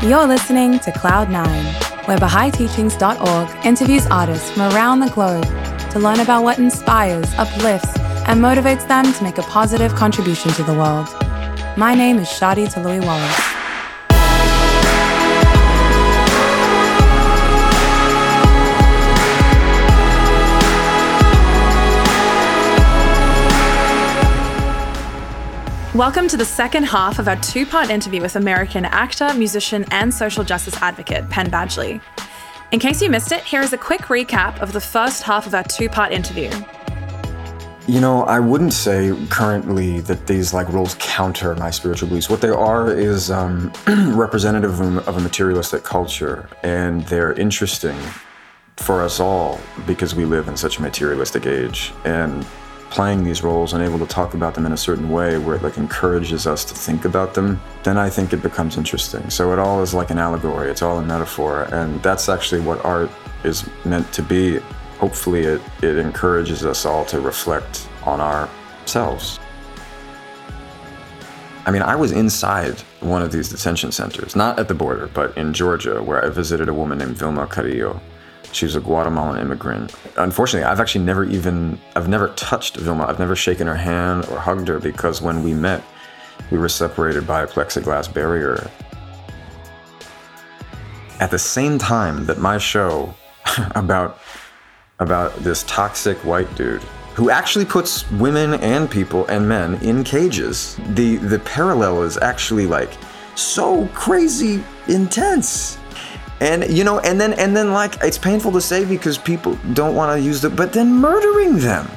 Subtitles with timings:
[0.00, 5.44] You're listening to Cloud9, where BahaiTeachings.org interviews artists from around the globe
[5.90, 7.98] to learn about what inspires, uplifts,
[8.28, 11.08] and motivates them to make a positive contribution to the world.
[11.76, 13.57] My name is Shadi Toloui-Wallace.
[25.94, 30.12] Welcome to the second half of our two part interview with American actor, musician, and
[30.12, 32.02] social justice advocate Penn Badgley.
[32.72, 35.54] In case you missed it, here is a quick recap of the first half of
[35.54, 36.50] our two part interview.
[37.86, 42.28] You know, I wouldn't say currently that these like roles counter my spiritual beliefs.
[42.28, 43.72] What they are is um,
[44.14, 47.96] representative of a materialistic culture, and they're interesting
[48.76, 51.94] for us all because we live in such a materialistic age.
[52.04, 52.46] And
[52.90, 55.62] playing these roles and able to talk about them in a certain way where it
[55.62, 59.28] like encourages us to think about them, then I think it becomes interesting.
[59.30, 62.84] So it all is like an allegory, it's all a metaphor, and that's actually what
[62.84, 63.10] art
[63.44, 64.58] is meant to be.
[64.98, 69.38] Hopefully it, it encourages us all to reflect on ourselves.
[71.66, 75.36] I mean, I was inside one of these detention centers, not at the border, but
[75.36, 78.00] in Georgia, where I visited a woman named Vilma Carrillo
[78.52, 79.94] she was a Guatemalan immigrant.
[80.16, 83.04] Unfortunately, I've actually never even I've never touched Vilma.
[83.06, 85.82] I've never shaken her hand or hugged her because when we met,
[86.50, 88.70] we were separated by a plexiglass barrier.
[91.20, 93.14] At the same time that my show
[93.74, 94.20] about
[95.00, 96.82] about this toxic white dude
[97.14, 100.78] who actually puts women and people and men in cages.
[100.90, 102.96] The the parallel is actually like
[103.34, 105.78] so crazy intense
[106.40, 109.94] and you know and then and then like it's painful to say because people don't
[109.94, 111.88] want to use the but then murdering them.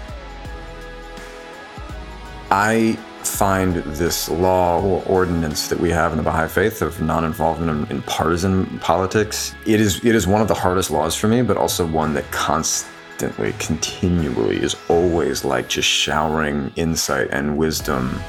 [2.49, 7.91] I find this law or ordinance that we have in the baha'i faith of non-involvement
[7.91, 11.43] in, in partisan politics it is it is one of the hardest laws for me
[11.43, 18.19] but also one that constantly continually is always like just showering insight and wisdom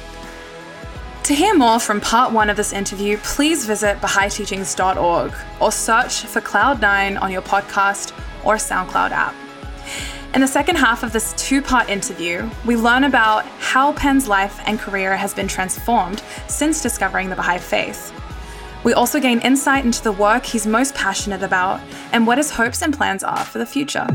[1.24, 6.40] to hear more from part one of this interview, please visit BahaiTeachings.org or search for
[6.40, 8.12] Cloud9 on your podcast
[8.44, 9.34] or SoundCloud app.
[10.34, 14.60] In the second half of this two part interview, we learn about how Penn's life
[14.66, 18.12] and career has been transformed since discovering the Baha'i faith.
[18.82, 21.80] We also gain insight into the work he's most passionate about
[22.12, 24.06] and what his hopes and plans are for the future.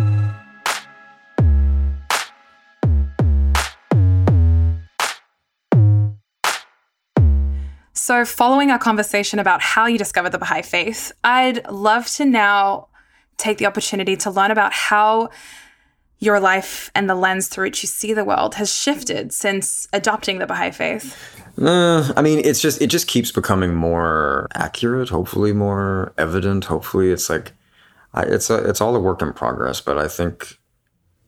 [8.08, 12.88] So, following our conversation about how you discovered the Baha'i faith, I'd love to now
[13.36, 15.30] take the opportunity to learn about how
[16.20, 20.40] your life and the lens through which you see the world has shifted since adopting
[20.40, 21.18] the Baha'i faith.
[21.62, 25.10] Uh, I mean, it's just it just keeps becoming more accurate.
[25.10, 26.64] Hopefully, more evident.
[26.64, 27.52] Hopefully, it's like
[28.14, 29.82] I, it's a, it's all a work in progress.
[29.82, 30.58] But I think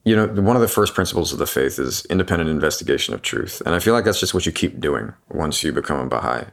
[0.06, 3.62] you know one of the first principles of the faith is independent investigation of truth,
[3.66, 6.46] and I feel like that's just what you keep doing once you become a Baha'i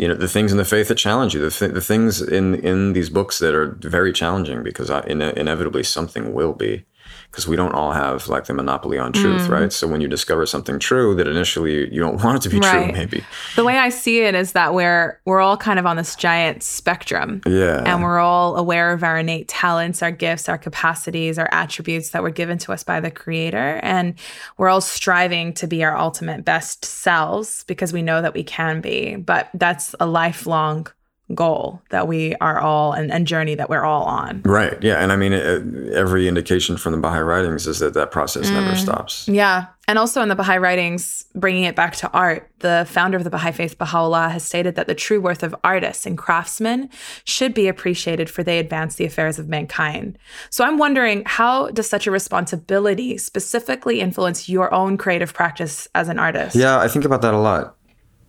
[0.00, 2.54] you know the things in the faith that challenge you the, th- the things in
[2.54, 6.86] in these books that are very challenging because I, in, inevitably something will be
[7.30, 9.48] because we don't all have like the monopoly on truth, mm.
[9.48, 9.72] right?
[9.72, 12.86] So when you discover something true that initially you don't want it to be right.
[12.86, 13.24] true, maybe.
[13.54, 16.62] The way I see it is that we're we're all kind of on this giant
[16.62, 17.40] spectrum.
[17.46, 17.82] Yeah.
[17.86, 22.22] And we're all aware of our innate talents, our gifts, our capacities, our attributes that
[22.22, 23.78] were given to us by the creator.
[23.82, 24.14] And
[24.58, 28.80] we're all striving to be our ultimate best selves because we know that we can
[28.80, 29.16] be.
[29.16, 30.88] But that's a lifelong
[31.34, 34.42] goal that we are all and, and journey that we're all on.
[34.42, 34.82] Right.
[34.82, 35.02] Yeah.
[35.02, 38.54] And I mean, it, every indication from the Baha'i writings is that that process mm.
[38.54, 39.28] never stops.
[39.28, 39.66] Yeah.
[39.88, 43.30] And also in the Baha'i writings, bringing it back to art, the founder of the
[43.30, 46.88] Baha'i faith, Baha'u'llah, has stated that the true worth of artists and craftsmen
[47.24, 50.16] should be appreciated for they advance the affairs of mankind.
[50.48, 56.08] So I'm wondering, how does such a responsibility specifically influence your own creative practice as
[56.08, 56.54] an artist?
[56.54, 57.76] Yeah, I think about that a lot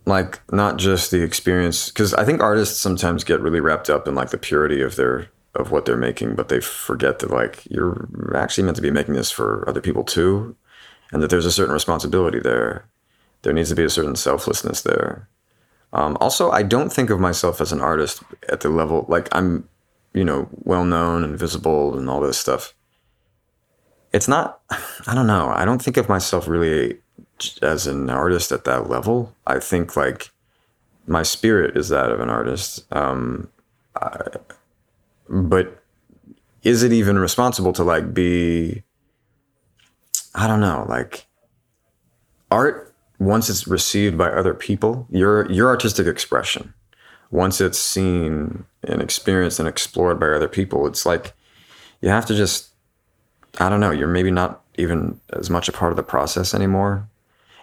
[0.04, 4.14] like not just the experience because i think artists sometimes get really wrapped up in
[4.14, 8.08] like the purity of their of what they're making but they forget that like you're
[8.34, 10.56] actually meant to be making this for other people too
[11.12, 12.86] and that there's a certain responsibility there.
[13.42, 15.28] There needs to be a certain selflessness there.
[15.92, 19.68] Um, also i don't think of myself as an artist at the level like i'm
[20.14, 22.74] you know well known and visible and all this stuff.
[24.10, 24.60] It's not
[25.06, 25.52] i don't know.
[25.54, 27.01] I don't think of myself really
[27.62, 29.34] as an artist at that level.
[29.46, 30.30] I think like
[31.06, 32.84] my spirit is that of an artist.
[32.92, 33.48] Um,
[33.96, 34.18] I,
[35.28, 35.82] but
[36.62, 38.82] is it even responsible to like be?
[40.34, 40.86] I don't know.
[40.88, 41.26] Like
[42.50, 46.74] art, once it's received by other people, your your artistic expression,
[47.30, 51.34] once it's seen and experienced and explored by other people, it's like
[52.00, 52.68] you have to just
[53.58, 57.08] I don't know, you're maybe not even as much a part of the process anymore.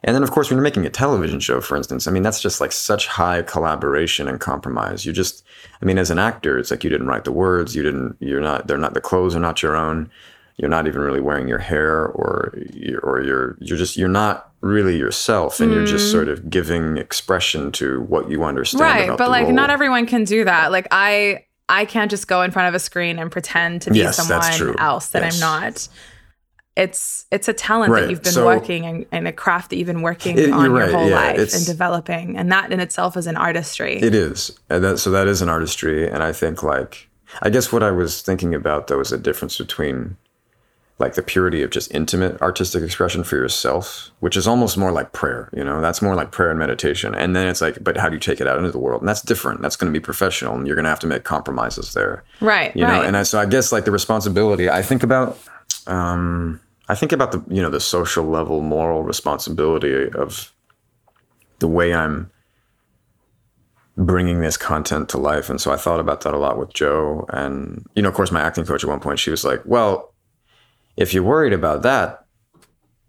[0.03, 2.41] And then, of course, when you're making a television show, for instance, I mean, that's
[2.41, 5.05] just like such high collaboration and compromise.
[5.05, 5.43] You just,
[5.81, 8.41] I mean, as an actor, it's like you didn't write the words, you didn't, you're
[8.41, 10.09] not, they're not, the clothes are not your own.
[10.57, 12.53] You're not even really wearing your hair, or
[13.01, 15.75] or you're you're just you're not really yourself, and mm.
[15.75, 18.81] you're just sort of giving expression to what you understand.
[18.81, 19.53] Right, but like role.
[19.53, 20.73] not everyone can do that.
[20.73, 23.99] Like I I can't just go in front of a screen and pretend to be
[23.99, 25.35] yes, someone else that yes.
[25.35, 25.87] I'm not
[26.79, 28.01] it's it's a talent right.
[28.01, 30.73] that you've been so, working and, and, a craft that you've been working it, on
[30.73, 33.97] your whole yeah, life and developing and that in itself is an artistry.
[33.97, 34.57] It is.
[34.69, 36.09] And that, so that is an artistry.
[36.09, 37.09] And i think like
[37.41, 40.15] i guess what i was thinking about though is a difference between
[40.99, 45.11] like the purity of just intimate artistic expression for yourself which is almost more like
[45.11, 45.81] prayer you know?
[45.81, 47.13] That's more like prayer and meditation.
[47.13, 49.01] And then it's like but how do you take it out into the world?
[49.01, 49.61] And that's different.
[49.61, 52.23] That's going to be professional and you're going to have to make compromises there.
[52.39, 52.95] Right you right.
[52.95, 55.37] know and I, so i guess like the responsibility i think about
[55.87, 60.51] um I think about the you know the social level moral responsibility of
[61.59, 62.31] the way I'm
[63.95, 67.27] bringing this content to life, and so I thought about that a lot with Joe.
[67.29, 70.13] And you know, of course, my acting coach at one point she was like, "Well,
[70.97, 72.25] if you're worried about that,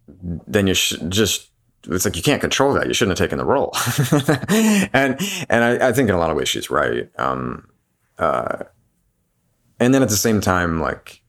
[0.09, 1.49] then you should just."
[1.88, 2.87] It's like you can't control that.
[2.87, 3.75] You shouldn't have taken the role,
[4.93, 5.19] and
[5.49, 7.09] and I, I, think in a lot of ways she's right.
[7.19, 7.69] Um,
[8.19, 8.65] uh,
[9.79, 11.23] and then at the same time, like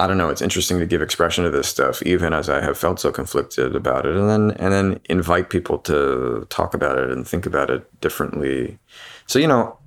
[0.00, 2.78] I don't know, it's interesting to give expression to this stuff, even as I have
[2.78, 7.10] felt so conflicted about it, and then and then invite people to talk about it
[7.10, 8.78] and think about it differently.
[9.26, 9.78] So you know,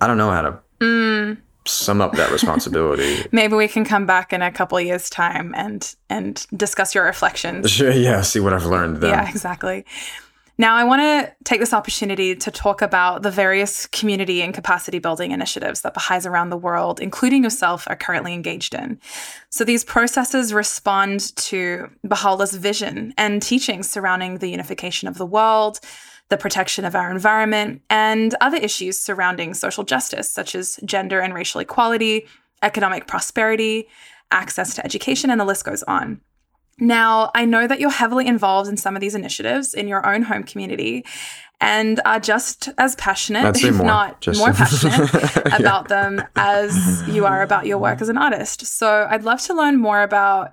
[0.00, 1.36] I don't know how to mm.
[1.66, 3.26] sum up that responsibility.
[3.32, 7.70] Maybe we can come back in a couple years' time and and discuss your reflections.
[7.70, 9.02] Sure, yeah, see what I've learned.
[9.02, 9.10] Then.
[9.10, 9.84] Yeah, exactly.
[10.56, 15.00] Now, I want to take this opportunity to talk about the various community and capacity
[15.00, 19.00] building initiatives that Baha'is around the world, including yourself, are currently engaged in.
[19.50, 25.80] So, these processes respond to Baha'u'llah's vision and teachings surrounding the unification of the world,
[26.28, 31.34] the protection of our environment, and other issues surrounding social justice, such as gender and
[31.34, 32.28] racial equality,
[32.62, 33.88] economic prosperity,
[34.30, 36.20] access to education, and the list goes on.
[36.78, 40.22] Now, I know that you're heavily involved in some of these initiatives in your own
[40.22, 41.04] home community
[41.60, 44.38] and are just as passionate, if more, not just.
[44.38, 45.56] more passionate, yeah.
[45.58, 48.66] about them as you are about your work as an artist.
[48.66, 50.52] So I'd love to learn more about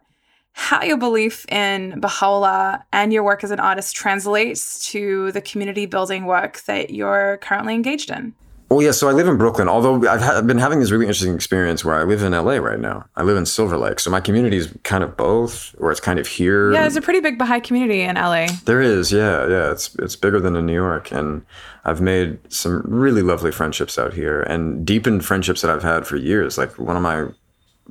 [0.53, 5.85] how your belief in Baha'u'llah and your work as an artist translates to the community
[5.85, 8.33] building work that you're currently engaged in.
[8.71, 8.91] Well, yeah.
[8.91, 9.67] So I live in Brooklyn.
[9.67, 12.53] Although I've, ha- I've, been having this really interesting experience where I live in LA
[12.53, 13.05] right now.
[13.17, 16.19] I live in Silver Lake, so my community is kind of both, or it's kind
[16.19, 16.71] of here.
[16.71, 18.47] Yeah, there's a pretty big Baha'i community in LA.
[18.63, 19.11] There is.
[19.11, 19.71] Yeah, yeah.
[19.71, 21.45] It's it's bigger than in New York, and
[21.83, 26.15] I've made some really lovely friendships out here, and deepened friendships that I've had for
[26.15, 26.57] years.
[26.57, 27.27] Like one of my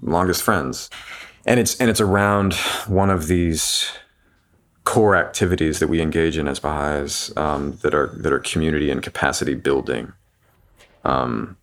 [0.00, 0.88] longest friends,
[1.44, 2.55] and it's and it's around
[2.87, 3.93] one of these
[4.85, 9.03] core activities that we engage in as Baha'is um, that are that are community and
[9.03, 10.15] capacity building
[11.05, 11.56] um,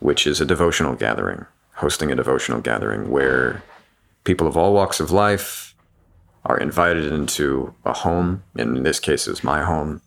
[0.00, 3.62] which is a devotional gathering, hosting a devotional gathering where
[4.24, 5.74] people of all walks of life
[6.44, 8.42] are invited into a home.
[8.56, 10.00] And in this case, it's my home.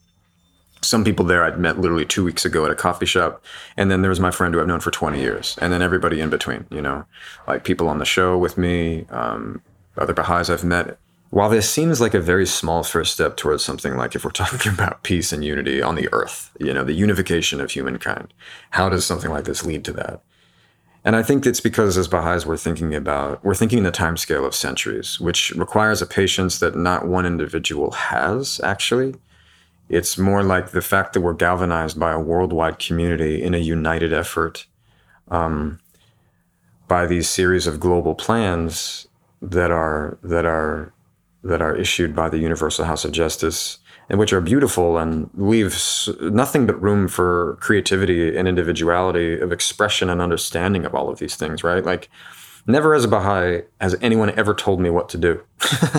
[0.81, 3.43] Some people there I'd met literally two weeks ago at a coffee shop.
[3.77, 5.57] And then there was my friend who I've known for 20 years.
[5.61, 7.05] And then everybody in between, you know,
[7.47, 9.61] like people on the show with me, um,
[9.97, 10.97] other Baha'is I've met
[11.29, 14.71] while this seems like a very small first step towards something like if we're talking
[14.71, 18.33] about peace and unity on the earth, you know, the unification of humankind,
[18.71, 20.21] how does something like this lead to that?
[21.03, 24.17] And I think it's because as Baha'is we're thinking about, we're thinking in the time
[24.17, 29.13] scale of centuries, which requires a patience that not one individual has actually.
[29.87, 34.13] It's more like the fact that we're galvanized by a worldwide community in a united
[34.13, 34.65] effort
[35.29, 35.79] um,
[36.87, 39.07] by these series of global plans
[39.43, 40.91] that are that are
[41.45, 43.77] that are issued by the Universal House of Justice,
[44.09, 45.75] and which are beautiful and leave
[46.19, 51.35] nothing but room for creativity and individuality of expression and understanding of all of these
[51.35, 51.83] things, right?
[51.83, 52.09] Like,
[52.67, 55.41] never as a Baha'i has anyone ever told me what to do,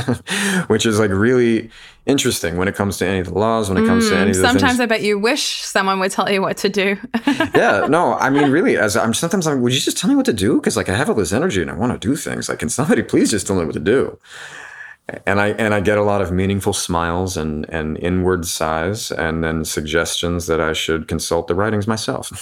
[0.66, 1.70] which is like really
[2.06, 4.30] interesting when it comes to any of the laws, when it comes mm, to any
[4.30, 4.80] of the Sometimes things.
[4.80, 6.96] I bet you wish someone would tell you what to do.
[7.54, 10.26] yeah, no, I mean, really, as I'm sometimes I'm, would you just tell me what
[10.26, 10.56] to do?
[10.56, 12.48] Because like I have all this energy and I want to do things.
[12.48, 14.18] Like, can somebody please just tell me what to do?
[15.24, 19.44] And I and I get a lot of meaningful smiles and and inward sighs, and
[19.44, 22.32] then suggestions that I should consult the writings myself.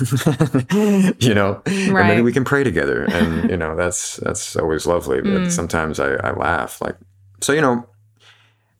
[1.18, 2.06] you know, right.
[2.06, 5.20] maybe we can pray together, and you know that's that's always lovely.
[5.20, 5.50] But mm.
[5.50, 6.96] sometimes I, I laugh like
[7.42, 7.52] so.
[7.52, 7.86] You know,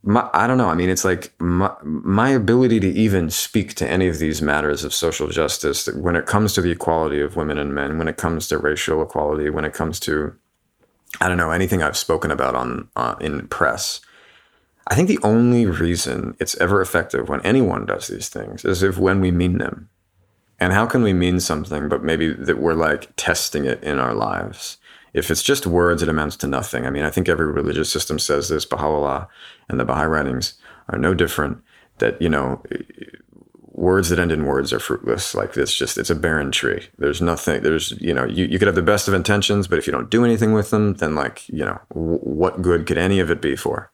[0.03, 0.69] my, I don't know.
[0.69, 4.85] I mean, it's like my, my ability to even speak to any of these matters
[4.85, 8.17] of social justice when it comes to the equality of women and men, when it
[8.17, 10.35] comes to racial equality, when it comes to,
[11.21, 14.01] I don't know, anything I've spoken about on uh, in press.
[14.87, 18.99] I think the only reason it's ever effective when anyone does these things is if
[18.99, 19.89] when we mean them.
[20.61, 24.15] And how can we mean something, but maybe that we're like testing it in our
[24.15, 24.79] lives?
[25.13, 26.87] If it's just words, it amounts to nothing.
[26.87, 28.65] I mean, I think every religious system says this.
[28.65, 29.29] Baha'u'llah
[29.69, 30.55] and the Baha'i writings
[30.89, 31.59] are no different.
[31.99, 32.63] That you know,
[33.75, 35.35] words that end in words are fruitless.
[35.35, 36.89] Like it's just it's a barren tree.
[36.99, 37.63] There's nothing.
[37.63, 40.11] There's you know, you, you could have the best of intentions, but if you don't
[40.11, 43.43] do anything with them, then like you know, w- what good could any of it
[43.43, 43.91] be for?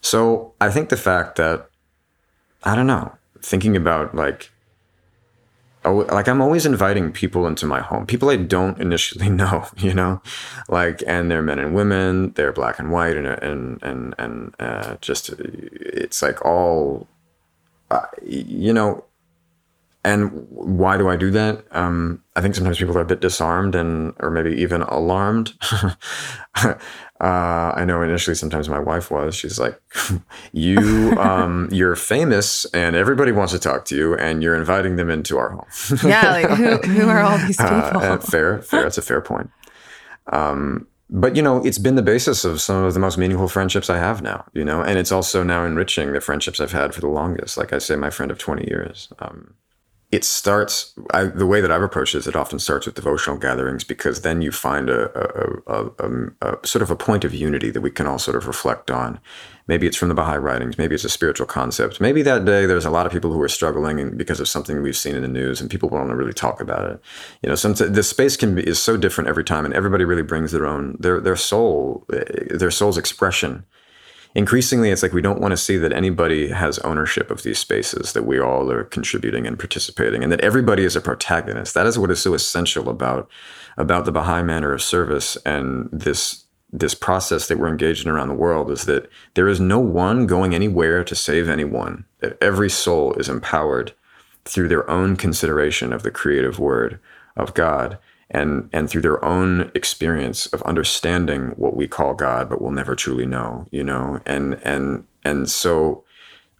[0.00, 1.68] So I think the fact that
[2.64, 4.50] I don't know, thinking about like
[5.84, 10.22] like I'm always inviting people into my home, people I don't initially know, you know,
[10.68, 14.96] like, and they're men and women, they're black and white, and and and and uh,
[15.00, 17.08] just it's like all,
[17.92, 19.04] uh, you know,
[20.04, 21.64] and why do I do that?
[21.70, 25.52] Um, I think sometimes people are a bit disarmed and, or maybe even alarmed.
[26.64, 26.74] uh,
[27.20, 29.34] I know initially sometimes my wife was.
[29.36, 29.80] She's like,
[30.52, 35.10] "You, um, you're famous, and everybody wants to talk to you, and you're inviting them
[35.10, 35.66] into our home."
[36.02, 38.02] yeah, like who, who are all these uh, people?
[38.02, 38.82] Uh, fair, fair.
[38.82, 39.50] That's a fair point.
[40.32, 43.90] Um, but you know, it's been the basis of some of the most meaningful friendships
[43.90, 44.46] I have now.
[44.54, 47.56] You know, and it's also now enriching the friendships I've had for the longest.
[47.58, 49.12] Like I say, my friend of twenty years.
[49.18, 49.54] Um,
[50.12, 53.38] it starts I, the way that I've approached it is it often starts with devotional
[53.38, 55.10] gatherings because then you find a,
[55.66, 58.46] a, a, a, sort of a point of unity that we can all sort of
[58.46, 59.18] reflect on.
[59.68, 62.00] Maybe it's from the Baha'i writings, maybe it's a spiritual concept.
[62.00, 64.96] Maybe that day there's a lot of people who are struggling because of something we've
[64.96, 67.00] seen in the news and people want to really talk about it.
[67.42, 70.22] You know, some the space can be is so different every time and everybody really
[70.22, 73.64] brings their own their their soul eh, their soul's expression
[74.34, 78.12] increasingly it's like we don't want to see that anybody has ownership of these spaces
[78.12, 81.74] that we all are contributing and participating and that everybody is a protagonist.
[81.74, 83.28] That is what is so essential about
[83.76, 88.28] about the baha'i manner of service and this this process that we're engaged in around
[88.28, 92.70] the world is that there is no one going anywhere to save anyone that every
[92.70, 93.92] soul is empowered
[94.44, 96.98] through their own consideration of the creative word
[97.36, 97.98] of god
[98.32, 102.96] and and through their own experience of understanding what we call God, but we'll never
[102.96, 106.02] truly know, you know, and and and so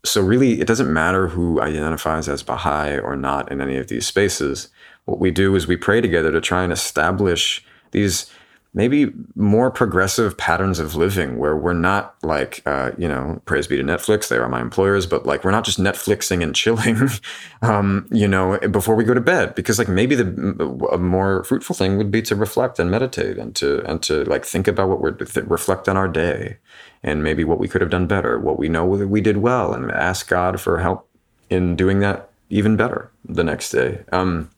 [0.05, 4.07] so really it doesn't matter who identifies as Baha'i or not in any of these
[4.07, 4.69] spaces.
[5.07, 8.31] What we do is we pray together to try and establish these
[8.75, 13.77] maybe more progressive patterns of living where we're not like uh, you know praise be
[13.77, 16.97] to netflix they are my employers but like we're not just netflixing and chilling
[17.63, 19.55] um, you know before we go to bed.
[19.55, 23.55] Because like maybe the a more fruitful thing would be to reflect and meditate and
[23.57, 26.59] to and to like think about what we're th- reflect on our day
[27.03, 29.73] and maybe what we could have done better what we know that we did well
[29.73, 31.09] and ask god for help
[31.51, 34.05] in doing that even better the next day.
[34.13, 34.51] Um,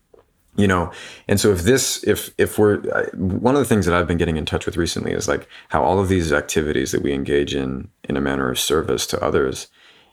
[0.57, 0.93] you know?
[1.29, 2.79] And so if this if if we're
[3.15, 5.83] one of the things that i've been getting in touch with recently is like how
[5.83, 9.69] all of these activities that we engage in in a manner of service to others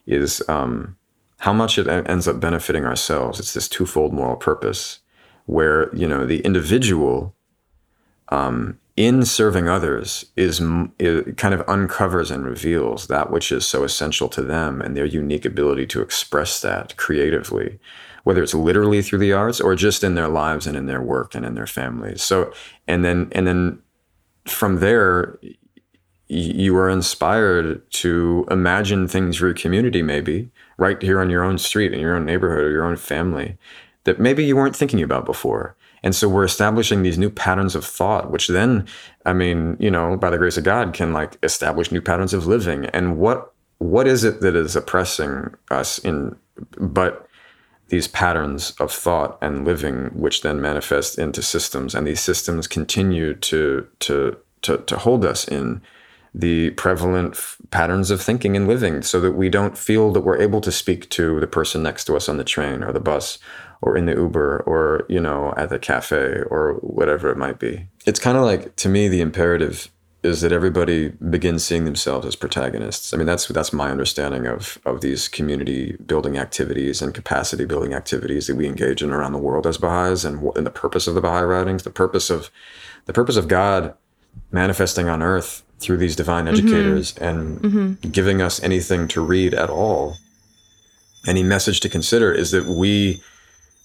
[0.07, 0.97] is um,
[1.39, 3.39] how much it ends up benefiting ourselves.
[3.39, 4.99] It's this twofold moral purpose
[5.45, 7.35] where you know the individual
[8.29, 10.61] um, in serving others is,
[10.99, 15.05] is kind of uncovers and reveals that which is so essential to them and their
[15.05, 17.79] unique ability to express that creatively
[18.23, 21.35] whether it's literally through the arts or just in their lives and in their work
[21.35, 22.21] and in their families.
[22.21, 22.53] So,
[22.87, 23.81] and then, and then
[24.45, 25.39] from there,
[26.27, 31.57] you are inspired to imagine things for your community, maybe right here on your own
[31.57, 33.57] street, in your own neighborhood, or your own family
[34.03, 35.75] that maybe you weren't thinking about before.
[36.03, 38.87] And so we're establishing these new patterns of thought, which then,
[39.25, 42.47] I mean, you know, by the grace of God, can like establish new patterns of
[42.47, 42.85] living.
[42.87, 46.35] And what what is it that is oppressing us in
[46.77, 47.27] but
[47.91, 53.33] these patterns of thought and living, which then manifest into systems, and these systems continue
[53.35, 55.81] to to to, to hold us in
[56.33, 60.41] the prevalent f- patterns of thinking and living, so that we don't feel that we're
[60.41, 63.39] able to speak to the person next to us on the train or the bus
[63.81, 67.87] or in the Uber or you know at the cafe or whatever it might be.
[68.05, 69.91] It's kind of like to me the imperative
[70.23, 73.13] is that everybody begins seeing themselves as protagonists.
[73.13, 77.93] I mean, that's that's my understanding of of these community building activities and capacity building
[77.93, 81.15] activities that we engage in around the world as Baha'is, and, and the purpose of
[81.15, 82.51] the Baha'i writings, the purpose of
[83.05, 83.95] the purpose of God
[84.51, 86.53] manifesting on earth through these divine mm-hmm.
[86.53, 87.23] educators mm-hmm.
[87.23, 88.09] and mm-hmm.
[88.11, 90.17] giving us anything to read at all,
[91.25, 93.21] any message to consider is that we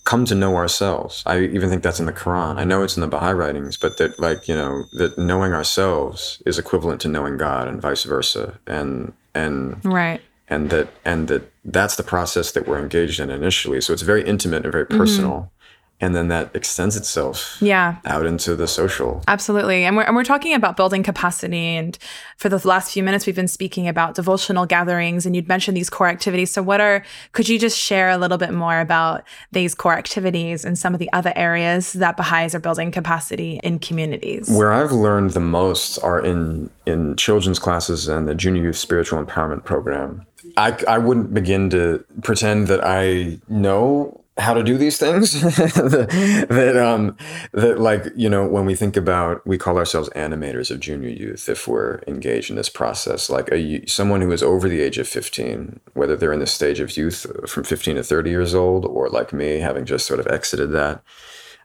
[0.07, 1.23] come to know ourselves.
[1.27, 2.57] I even think that's in the Quran.
[2.57, 6.43] I know it's in the Baha'i writings, but that like, you know, that knowing ourselves
[6.47, 8.59] is equivalent to knowing God and vice versa.
[8.67, 13.81] And and right and that and that that's the process that we're engaged in initially
[13.81, 15.56] so it's very intimate and very personal mm-hmm.
[16.01, 19.85] And then that extends itself yeah out into the social Absolutely.
[19.85, 21.77] And we're, and we're talking about building capacity.
[21.77, 21.97] And
[22.37, 25.91] for the last few minutes, we've been speaking about devotional gatherings, and you'd mentioned these
[25.91, 26.51] core activities.
[26.51, 30.65] So, what are, could you just share a little bit more about these core activities
[30.65, 34.49] and some of the other areas that Baha'is are building capacity in communities?
[34.49, 39.23] where i've learned the most are in in children's classes and the junior youth spiritual
[39.23, 40.25] empowerment program
[40.57, 45.43] i i wouldn't begin to pretend that i know how to do these things.
[45.67, 47.17] That, that um
[47.53, 51.49] that like you know when we think about we call ourselves animators of junior youth
[51.49, 53.31] if we're engaged in this process.
[53.31, 56.81] Like a someone who is over the age of 15 whether they're in the stage
[56.81, 60.27] of youth from 15 to 30 years old or like me having just sort of
[60.27, 61.03] exited that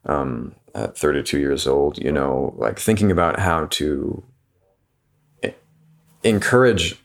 [0.05, 4.23] um, at 32 years old you know like thinking about how to
[6.23, 7.01] encourage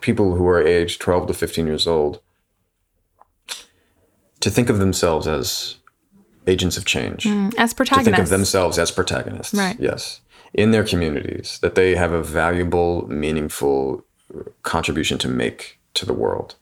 [0.00, 2.20] people who are aged 12 to 15 years old
[4.42, 5.76] to think of themselves as
[6.46, 9.54] agents of change, mm, As protagonists, to think of themselves as protagonists.
[9.54, 9.76] Right.
[9.78, 10.20] Yes.
[10.52, 14.04] In their communities, that they have a valuable, meaningful
[14.62, 16.56] contribution to make to the world.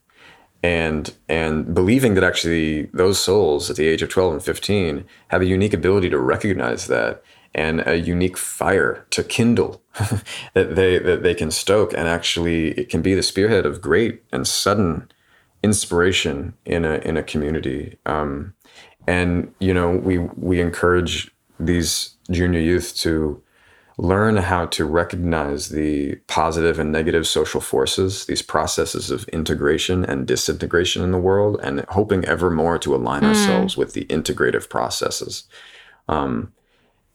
[0.62, 5.40] And and believing that actually those souls at the age of 12 and 15 have
[5.40, 7.22] a unique ability to recognize that
[7.54, 9.82] and a unique fire to kindle
[10.54, 14.22] that they that they can stoke and actually it can be the spearhead of great
[14.32, 15.10] and sudden
[15.62, 17.98] inspiration in a in a community.
[18.06, 18.54] Um,
[19.06, 23.42] and you know, we we encourage these junior youth to
[23.98, 30.26] learn how to recognize the positive and negative social forces, these processes of integration and
[30.26, 35.44] disintegration in the world, and hoping ever more to align ourselves with the integrative processes.
[36.08, 36.52] Um,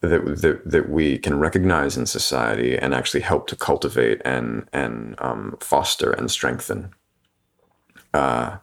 [0.02, 5.16] that, that, that we can recognize in society and actually help to cultivate and and
[5.18, 6.94] um, foster and strengthen
[8.14, 8.56] uh,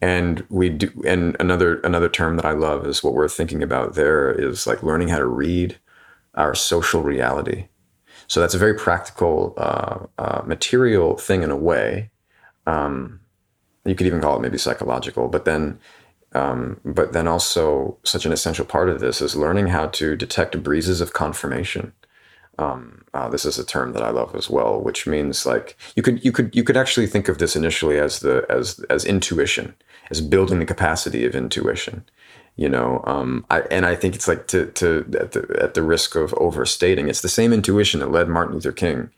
[0.00, 3.94] and we do and another another term that i love is what we're thinking about
[3.94, 5.78] there is like learning how to read
[6.34, 7.66] our social reality.
[8.28, 12.10] So that's a very practical uh, uh, material thing in a way.
[12.66, 13.20] Um,
[13.84, 15.78] you could even call it maybe psychological but then
[16.32, 20.62] um, but then also such an essential part of this is learning how to detect
[20.62, 21.92] breezes of confirmation
[22.60, 26.02] um, uh, this is a term that I love as well, which means like you
[26.02, 29.74] could you could you could actually think of this initially as the as as intuition,
[30.10, 32.04] as building the capacity of intuition.
[32.56, 35.82] You know, um, I, and I think it's like to to at the at the
[35.82, 39.10] risk of overstating, it's the same intuition that led Martin Luther King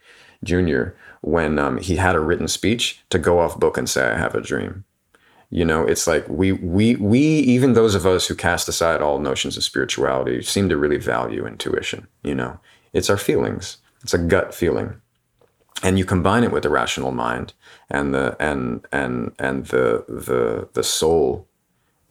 [0.44, 0.90] Jr.
[1.20, 4.36] when um, he had a written speech to go off book and say, "I have
[4.36, 4.84] a dream."
[5.50, 9.18] You know, it's like we we we even those of us who cast aside all
[9.18, 12.06] notions of spirituality seem to really value intuition.
[12.22, 12.60] You know,
[12.92, 13.78] it's our feelings.
[14.02, 15.00] It's a gut feeling,
[15.82, 17.54] and you combine it with the rational mind
[17.90, 21.46] and the and and and the the the soul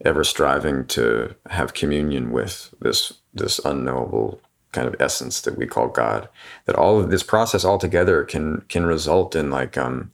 [0.04, 4.40] ever striving to have communion with this this unknowable
[4.72, 6.28] kind of essence that we call God.
[6.64, 10.12] That all of this process altogether can can result in like um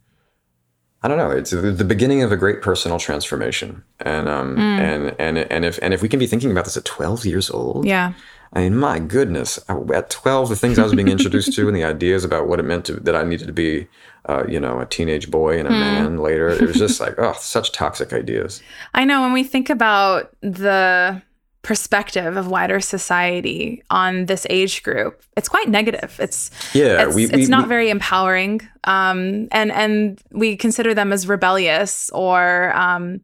[1.01, 1.31] I don't know.
[1.31, 5.93] It's the beginning of a great personal transformation, and um, and and and if and
[5.93, 8.13] if we can be thinking about this at twelve years old, yeah.
[8.53, 11.83] I mean, my goodness, at 12, the things I was being introduced to and the
[11.83, 13.87] ideas about what it meant to, that I needed to be,
[14.27, 17.33] uh, you know, a teenage boy and a man later, it was just like, oh,
[17.39, 18.63] such toxic ideas.
[18.95, 21.21] I know when we think about the
[21.61, 26.15] perspective of wider society on this age group, it's quite negative.
[26.19, 31.13] It's Yeah, it's, we- it's not we- very empowering, um, and and we consider them
[31.13, 33.21] as rebellious or um,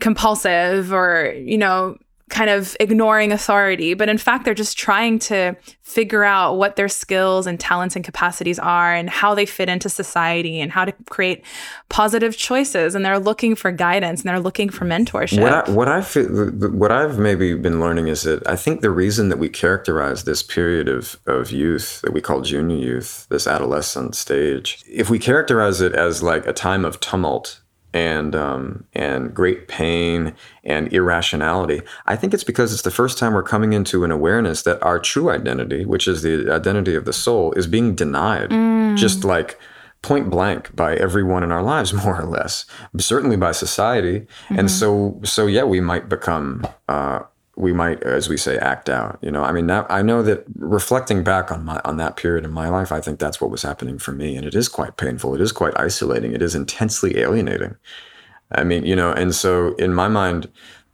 [0.00, 1.96] compulsive or you know
[2.28, 5.56] kind of ignoring authority but in fact they're just trying to
[5.88, 9.88] figure out what their skills and talents and capacities are and how they fit into
[9.88, 11.42] society and how to create
[11.88, 12.94] positive choices.
[12.94, 15.40] And they're looking for guidance and they're looking for mentorship.
[15.40, 18.90] What I, what I feel, what I've maybe been learning is that I think the
[18.90, 23.46] reason that we characterize this period of of youth that we call junior youth, this
[23.46, 27.60] adolescent stage, if we characterize it as like a time of tumult
[27.94, 33.32] and um, and great pain and irrationality, I think it's because it's the first time
[33.32, 37.12] we're coming into an awareness that our true identity, which is the identity of the
[37.12, 38.50] soul, is being denied,
[38.96, 39.58] just like
[40.02, 42.66] point blank by everyone in our lives more or less
[42.98, 44.26] certainly by society.
[44.50, 47.20] And so so yeah we might become uh
[47.58, 49.42] we might as we say act out you know?
[49.42, 52.68] I mean that, i know that reflecting back on my on that period in my
[52.68, 55.34] life i think that's what was happening for me and it is quite painful.
[55.34, 56.32] It is quite isolating.
[56.32, 57.76] It is intensely alienating.
[58.52, 60.48] I mean you know and so in my mind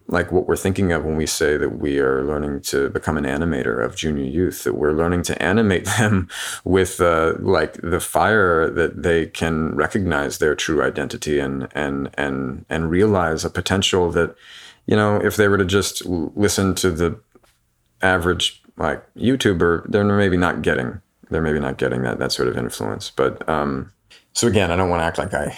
[0.07, 3.25] like what we're thinking of when we say that we are learning to become an
[3.25, 6.29] animator of junior youth that we're learning to animate them
[6.65, 12.67] with uh, like the fire that they can recognize their true identity and and and
[12.69, 14.37] and realize a potential that
[14.87, 17.19] you know if they were to just listen to the
[18.03, 22.57] average like youtuber they're maybe not getting they're maybe not getting that that sort of
[22.57, 23.93] influence but um
[24.33, 25.57] so again i don't want to act like i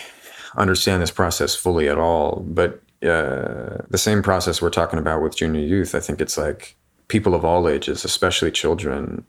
[0.56, 5.36] understand this process fully at all but uh, the same process we're talking about with
[5.36, 5.94] junior youth.
[5.94, 6.76] I think it's like
[7.08, 9.24] people of all ages, especially children,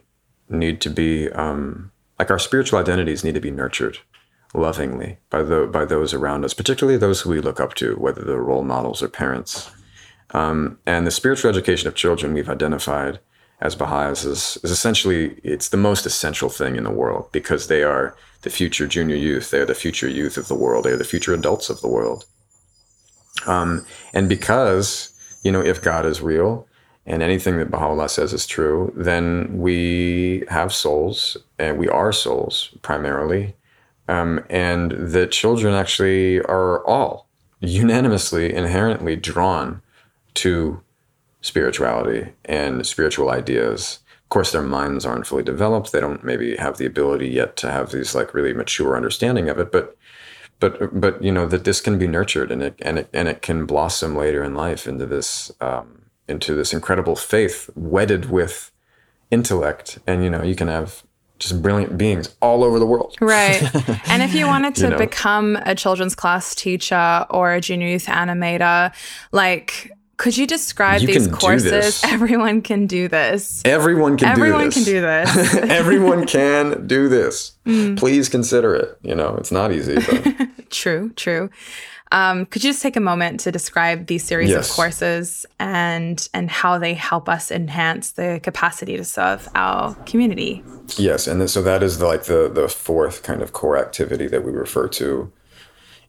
[0.50, 4.00] need to be um, like our spiritual identities need to be nurtured
[4.54, 8.24] lovingly by the by those around us, particularly those who we look up to, whether
[8.24, 9.70] they're role models or parents.
[10.32, 13.20] Um, and the spiritual education of children we've identified
[13.60, 17.84] as Baha'is is, is essentially it's the most essential thing in the world because they
[17.84, 20.98] are the future junior youth, they are the future youth of the world, they are
[20.98, 22.26] the future adults of the world.
[23.48, 25.12] Um, and because,
[25.44, 26.68] you know, if God is real
[27.06, 32.76] and anything that Baha'u'llah says is true, then we have souls and we are souls
[32.82, 33.56] primarily.
[34.08, 37.28] Um, and the children actually are all
[37.60, 39.82] unanimously, inherently drawn
[40.38, 40.82] to
[41.42, 44.00] spirituality and spiritual ideas.
[44.24, 45.92] Of course, their minds aren't fully developed.
[45.92, 49.60] They don't maybe have the ability yet to have these like really mature understanding of
[49.60, 49.98] it, but
[50.60, 53.42] but but you know that this can be nurtured and it and it and it
[53.42, 58.72] can blossom later in life into this um, into this incredible faith wedded with
[59.32, 61.04] intellect and you know you can have
[61.40, 63.62] just brilliant beings all over the world right
[64.08, 64.98] and if you wanted to you know?
[64.98, 68.92] become a children's class teacher or a junior youth animator
[69.32, 72.04] like could you describe you these courses?
[72.04, 73.62] Everyone can do this.
[73.64, 75.36] Everyone can Everyone do this.
[75.38, 75.72] Everyone can do this.
[75.72, 77.54] Everyone can do this.
[77.66, 77.98] Mm.
[77.98, 78.98] Please consider it.
[79.04, 79.98] You know, it's not easy.
[80.70, 81.52] true, true.
[82.12, 84.70] Um, could you just take a moment to describe these series yes.
[84.70, 90.64] of courses and and how they help us enhance the capacity to serve our community?
[90.96, 94.46] Yes, and so that is the, like the the fourth kind of core activity that
[94.46, 95.32] we refer to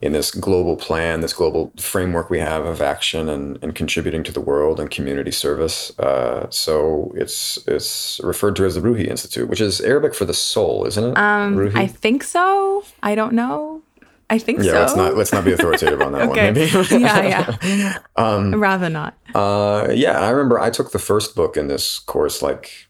[0.00, 4.32] in this global plan, this global framework we have of action and, and contributing to
[4.32, 5.96] the world and community service.
[5.98, 10.34] Uh, so it's it's referred to as the Ruhi Institute, which is Arabic for the
[10.34, 11.18] soul, isn't it?
[11.18, 12.84] Um, I think so.
[13.02, 13.82] I don't know.
[14.30, 14.80] I think yeah, so.
[14.80, 16.46] let's not let's not be authoritative on that okay.
[16.46, 16.54] one.
[16.54, 16.70] Maybe.
[17.02, 17.98] yeah, yeah.
[18.16, 19.16] Um, Rather not.
[19.34, 22.88] Uh, yeah, I remember I took the first book in this course like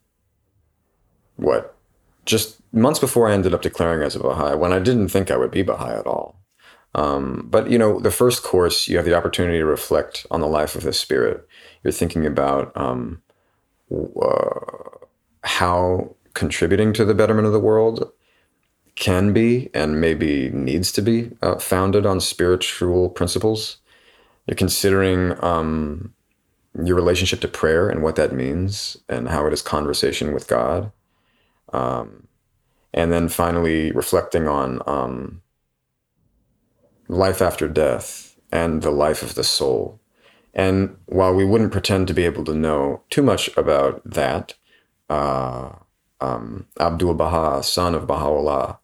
[1.36, 1.76] what,
[2.26, 5.36] just months before I ended up declaring as a Baha'i, when I didn't think I
[5.36, 6.37] would be Baha'i at all.
[6.98, 10.48] Um, but you know, the first course, you have the opportunity to reflect on the
[10.48, 11.46] life of the spirit.
[11.84, 13.22] You're thinking about um,
[14.20, 14.60] uh,
[15.44, 18.10] how contributing to the betterment of the world
[18.96, 23.78] can be and maybe needs to be uh, founded on spiritual principles.
[24.48, 26.12] You're considering um,
[26.84, 30.90] your relationship to prayer and what that means and how it is conversation with God.
[31.72, 32.26] Um,
[32.92, 35.42] and then finally reflecting on um,
[37.08, 40.00] life after death and the life of the soul.
[40.54, 44.54] And while we wouldn't pretend to be able to know too much about that,
[45.08, 45.70] uh,
[46.20, 48.78] um, Abdul Baha, son of Baha'u'llah,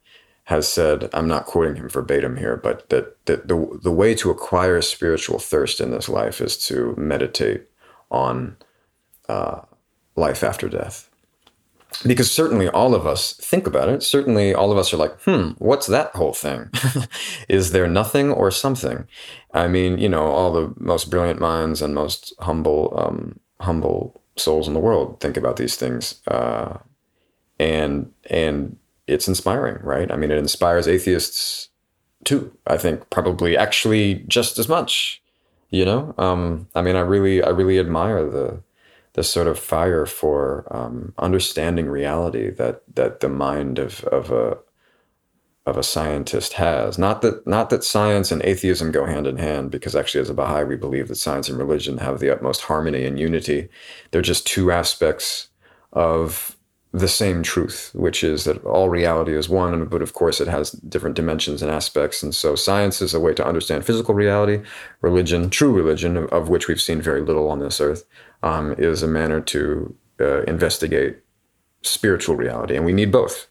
[0.44, 4.30] has said, I'm not quoting him verbatim here, but that, that the, the way to
[4.30, 7.64] acquire spiritual thirst in this life is to meditate
[8.10, 8.56] on
[9.28, 9.62] uh,
[10.16, 11.08] life after death
[12.02, 14.02] because certainly all of us think about it.
[14.02, 16.70] Certainly all of us are like, hmm, what's that whole thing?
[17.48, 19.06] Is there nothing or something?
[19.52, 24.66] I mean, you know, all the most brilliant minds and most humble, um, humble souls
[24.66, 26.78] in the world think about these things, uh,
[27.58, 28.76] and and
[29.06, 30.10] it's inspiring, right?
[30.10, 31.68] I mean, it inspires atheists
[32.24, 32.56] too.
[32.66, 35.20] I think probably actually just as much.
[35.70, 38.62] You know, um, I mean, I really, I really admire the
[39.14, 44.58] this sort of fire for um, understanding reality that that the mind of of a
[45.66, 46.98] of a scientist has.
[46.98, 50.34] Not that not that science and atheism go hand in hand, because actually, as a
[50.34, 53.68] Baha'i, we believe that science and religion have the utmost harmony and unity.
[54.10, 55.48] They're just two aspects
[55.92, 56.56] of
[56.92, 60.70] the same truth, which is that all reality is one, but of course it has
[60.70, 62.22] different dimensions and aspects.
[62.22, 64.62] And so science is a way to understand physical reality.
[65.00, 68.04] Religion, true religion, of which we've seen very little on this earth,
[68.44, 71.16] um, is a manner to uh, investigate
[71.82, 73.48] spiritual reality, and we need both.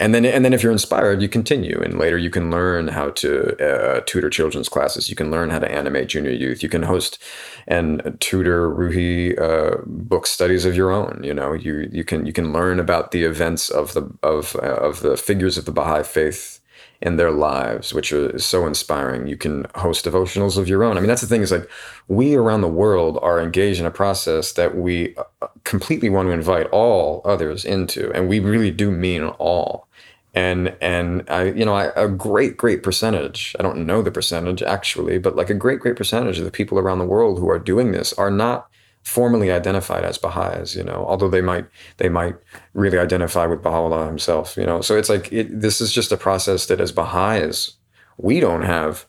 [0.00, 3.10] And then, and then, if you're inspired, you continue, and later you can learn how
[3.10, 5.10] to uh, tutor children's classes.
[5.10, 6.62] You can learn how to animate junior youth.
[6.62, 7.20] You can host
[7.66, 11.22] and tutor Ruhi uh, book studies of your own.
[11.24, 14.76] You know, you you can you can learn about the events of the of uh,
[14.76, 16.57] of the figures of the Baha'i faith
[17.00, 19.26] in their lives, which is so inspiring.
[19.28, 20.96] You can host devotionals of your own.
[20.96, 21.68] I mean, that's the thing is like
[22.08, 26.32] we around the world are engaged in a process that we uh, completely want to
[26.32, 29.86] invite all others into, and we really do mean all.
[30.34, 33.54] And and I, you know, I, a great great percentage.
[33.58, 36.78] I don't know the percentage actually, but like a great great percentage of the people
[36.78, 38.68] around the world who are doing this are not
[39.08, 41.66] formally identified as Baha'is, you know, although they might
[41.96, 42.36] they might
[42.74, 44.82] really identify with Baha'u'llah himself, you know.
[44.82, 47.78] So it's like it, this is just a process that as Baha'is
[48.18, 49.06] we don't have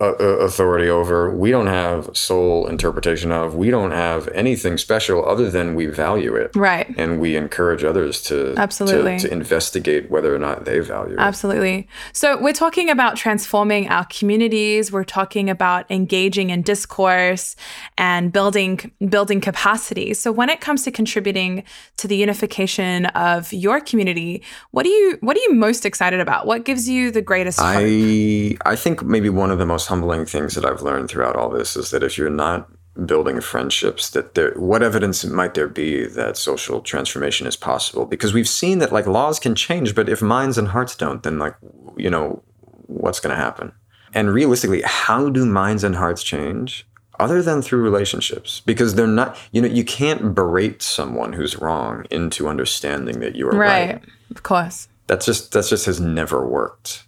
[0.00, 1.34] authority over.
[1.34, 3.56] We don't have sole interpretation of.
[3.56, 6.54] We don't have anything special other than we value it.
[6.54, 6.94] Right.
[6.96, 11.20] And we encourage others to absolutely to, to investigate whether or not they value it.
[11.20, 11.88] Absolutely.
[12.12, 14.92] So we're talking about transforming our communities.
[14.92, 17.56] We're talking about engaging in discourse
[17.96, 20.14] and building building capacity.
[20.14, 21.64] So when it comes to contributing
[21.96, 26.46] to the unification of your community, what do you what are you most excited about?
[26.46, 27.58] What gives you the greatest?
[27.58, 27.78] Hope?
[27.78, 31.50] I I think maybe one of the most humbling things that I've learned throughout all
[31.50, 32.68] this is that if you're not
[33.06, 38.06] building friendships that there what evidence might there be that social transformation is possible?
[38.06, 41.38] Because we've seen that like laws can change but if minds and hearts don't then
[41.38, 41.54] like
[41.96, 42.42] you know
[42.86, 43.72] what's going to happen?
[44.14, 46.86] And realistically how do minds and hearts change
[47.18, 48.60] other than through relationships?
[48.60, 53.48] Because they're not you know you can't berate someone who's wrong into understanding that you
[53.48, 54.02] are right, right.
[54.30, 54.88] of course.
[55.06, 57.04] That's just that's just has never worked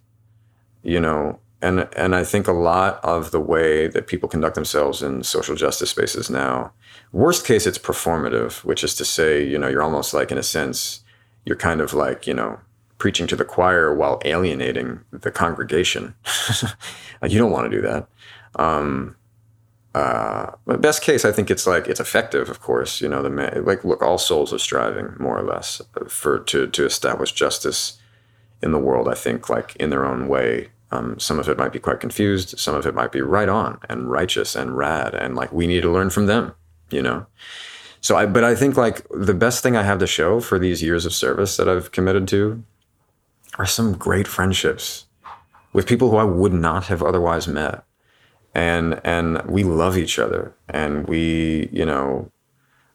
[0.83, 5.03] you know and and I think a lot of the way that people conduct themselves
[5.03, 6.73] in social justice spaces now,
[7.13, 10.43] worst case, it's performative, which is to say, you know, you're almost like in a
[10.43, 11.05] sense,
[11.45, 12.61] you're kind of like you know
[12.99, 16.15] preaching to the choir while alienating the congregation.
[17.29, 18.09] you don't want to do that.
[18.57, 19.17] Um,
[19.95, 22.49] uh, but best case, I think it's like it's effective.
[22.49, 26.39] Of course, you know the like look, all souls are striving more or less for
[26.39, 27.99] to to establish justice
[28.63, 29.09] in the world.
[29.09, 32.59] I think like in their own way um, some of it might be quite confused.
[32.59, 35.15] Some of it might be right on and righteous and rad.
[35.15, 36.55] And like, we need to learn from them,
[36.91, 37.27] you know?
[38.01, 40.83] So I, but I think like the best thing I have to show for these
[40.83, 42.65] years of service that I've committed to
[43.59, 45.07] are some great friendships
[45.73, 47.85] with people who I would not have otherwise met.
[48.55, 52.33] And, and we love each other and we, you know,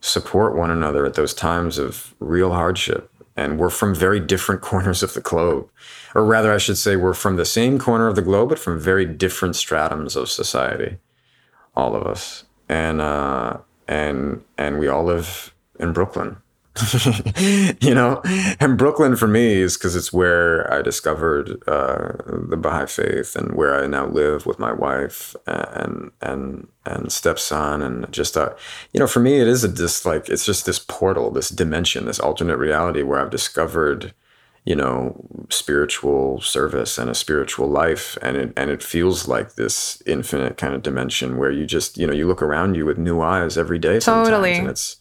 [0.02, 5.04] support one another at those times of real hardship and we're from very different corners
[5.04, 5.70] of the globe.
[6.14, 8.80] Or rather, I should say, we're from the same corner of the globe, but from
[8.80, 10.98] very different stratums of society,
[11.76, 12.46] all of us.
[12.70, 16.38] And, uh, and, and we all live in Brooklyn.
[17.80, 18.22] you know,
[18.60, 23.56] and Brooklyn for me is because it's where I discovered uh, the Baha'i faith and
[23.56, 28.54] where I now live with my wife and and and stepson and just uh,
[28.94, 32.06] you know, for me it is a just like it's just this portal, this dimension,
[32.06, 34.14] this alternate reality where I've discovered
[34.66, 35.16] you know
[35.50, 38.18] spiritual service and a spiritual life.
[38.22, 42.06] And it and it feels like this infinite kind of dimension where you just you
[42.06, 44.56] know you look around you with new eyes every day totally.
[44.56, 44.98] and it's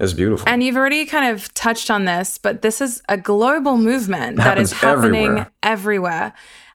[0.00, 0.48] is beautiful.
[0.48, 4.58] And you've already kind of touched on this, but this is a global movement that
[4.58, 5.50] is happening everywhere.
[5.62, 6.32] everywhere.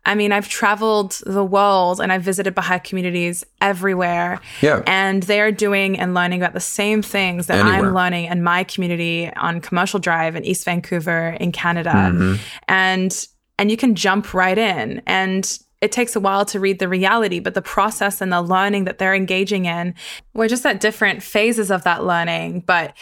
[0.08, 4.40] I mean, I've traveled the world and I've visited Baha'i communities everywhere.
[4.62, 4.84] Yeah.
[4.86, 7.90] And they are doing and learning about the same things that Anywhere.
[7.90, 11.90] I'm learning in my community on Commercial Drive in East Vancouver in Canada.
[11.92, 12.36] Mm-hmm.
[12.68, 15.02] And and you can jump right in.
[15.08, 18.86] And it takes a while to read the reality, but the process and the learning
[18.86, 19.94] that they're engaging in,
[20.34, 22.62] we're just at different phases of that learning.
[22.62, 22.94] But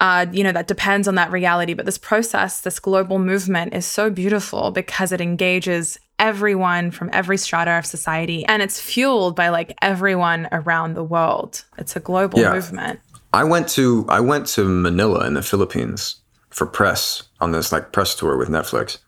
[0.00, 1.72] uh, you know, that depends on that reality.
[1.72, 7.36] But this process, this global movement is so beautiful because it engages everyone from every
[7.36, 11.64] strata of society and it's fueled by like everyone around the world.
[11.78, 12.52] It's a global yeah.
[12.52, 13.00] movement.
[13.32, 16.16] I went to I went to Manila in the Philippines
[16.50, 18.98] for press on this like press tour with Netflix.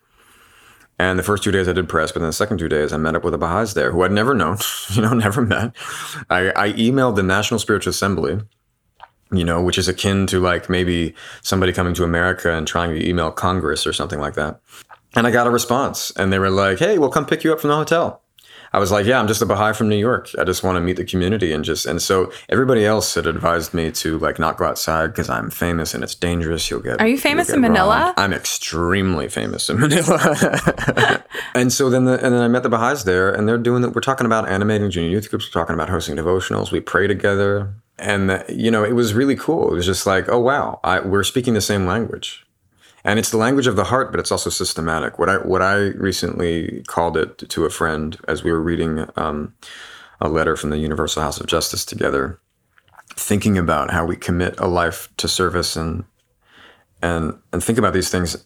[0.98, 2.96] And the first two days I did press, but then the second two days I
[2.96, 4.58] met up with the Baha'is there who I'd never known,
[4.90, 5.76] you know, never met.
[6.30, 8.40] I, I emailed the National Spiritual Assembly,
[9.30, 13.08] you know, which is akin to like maybe somebody coming to America and trying to
[13.08, 14.60] email Congress or something like that.
[15.14, 17.60] And I got a response and they were like, hey, we'll come pick you up
[17.60, 18.22] from the hotel.
[18.76, 20.28] I was like, yeah, I'm just a Baha'i from New York.
[20.38, 23.72] I just want to meet the community and just and so everybody else had advised
[23.72, 26.68] me to like not go outside because I'm famous and it's dangerous.
[26.70, 27.00] You'll get.
[27.00, 27.98] Are you famous in Manila?
[27.98, 28.14] Wrong.
[28.18, 31.24] I'm extremely famous in Manila.
[31.54, 33.94] and so then the, and then I met the Baha'is there and they're doing that.
[33.94, 35.46] We're talking about animating junior youth groups.
[35.46, 36.70] We're talking about hosting devotionals.
[36.70, 37.72] We pray together.
[37.98, 39.72] And uh, you know, it was really cool.
[39.72, 42.45] It was just like, oh wow, I, we're speaking the same language
[43.06, 45.18] and it's the language of the heart, but it's also systematic.
[45.18, 49.54] What I what I recently called it to a friend as we were reading um,
[50.20, 52.40] a letter from the Universal House of Justice together,
[53.14, 56.04] thinking about how we commit a life to service and
[57.00, 58.44] and and think about these things.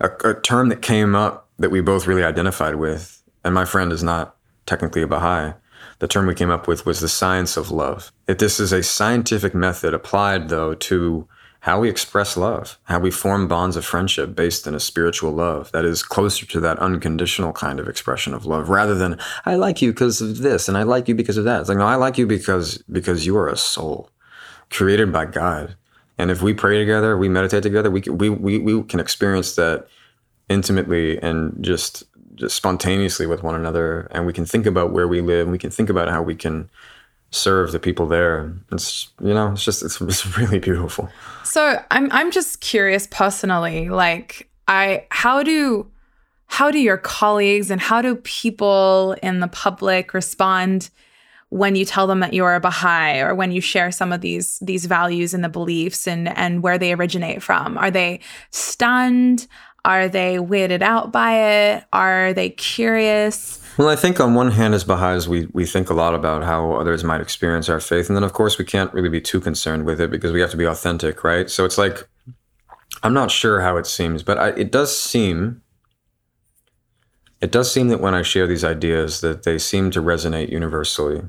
[0.00, 3.92] A, a term that came up that we both really identified with, and my friend
[3.92, 5.54] is not technically a Baha'i,
[5.98, 8.12] the term we came up with was the science of love.
[8.26, 11.28] If this is a scientific method applied, though, to
[11.68, 15.70] how we express love, how we form bonds of friendship based in a spiritual love
[15.72, 19.82] that is closer to that unconditional kind of expression of love, rather than I like
[19.82, 21.60] you because of this and I like you because of that.
[21.60, 24.08] It's like no, I like you because because you are a soul
[24.70, 25.76] created by God,
[26.16, 29.88] and if we pray together, we meditate together, we we we, we can experience that
[30.48, 32.04] intimately and just
[32.34, 35.58] just spontaneously with one another, and we can think about where we live, and we
[35.58, 36.70] can think about how we can
[37.30, 38.52] serve the people there.
[38.72, 41.08] It's you know, it's just it's, it's really beautiful.
[41.44, 45.90] So I'm I'm just curious personally, like I how do
[46.46, 50.90] how do your colleagues and how do people in the public respond
[51.50, 54.58] when you tell them that you're a Baha'i or when you share some of these
[54.60, 57.78] these values and the beliefs and and where they originate from?
[57.78, 59.46] Are they stunned?
[59.84, 61.84] Are they weirded out by it?
[61.92, 63.57] Are they curious?
[63.78, 66.72] Well, I think on one hand, as Baha'is, we, we think a lot about how
[66.72, 68.08] others might experience our faith.
[68.08, 70.50] And then, of course, we can't really be too concerned with it because we have
[70.50, 71.48] to be authentic, right?
[71.48, 72.08] So it's like,
[73.04, 75.62] I'm not sure how it seems, but I, it does seem,
[77.40, 81.22] it does seem that when I share these ideas, that they seem to resonate universally.